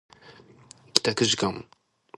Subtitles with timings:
[0.95, 1.67] 帰宅時間